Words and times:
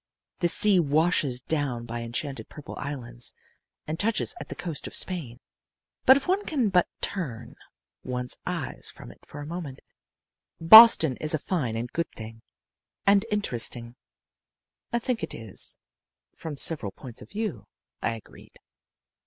This 0.39 0.51
sea 0.55 0.79
washes 0.79 1.41
down 1.41 1.85
by 1.85 2.01
enchanted 2.01 2.49
purple 2.49 2.73
islands 2.79 3.35
and 3.85 3.99
touches 3.99 4.33
at 4.39 4.49
the 4.49 4.55
coast 4.55 4.87
of 4.87 4.95
Spain. 4.95 5.39
But 6.07 6.17
if 6.17 6.27
one 6.27 6.43
can 6.43 6.69
but 6.69 6.87
turn 7.01 7.53
one's 8.03 8.37
eyes 8.43 8.89
from 8.89 9.11
it 9.11 9.23
for 9.23 9.41
a 9.41 9.45
moment, 9.45 9.83
Boston 10.59 11.17
is 11.17 11.35
a 11.35 11.37
fine 11.37 11.75
and 11.75 11.93
good 11.93 12.09
thing, 12.13 12.41
and 13.05 13.27
interesting." 13.29 13.95
"I 14.91 14.97
think 14.97 15.21
it 15.21 15.35
is 15.35 15.77
from 16.33 16.57
several 16.57 16.91
points 16.91 17.21
of 17.21 17.29
view," 17.29 17.67
I 18.01 18.15
agreed. 18.15 18.57